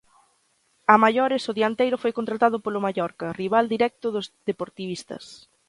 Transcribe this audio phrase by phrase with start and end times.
[0.93, 5.23] A maiores, o dianteiro foi contratado polo Mallorca, rival directo dos deportivistas.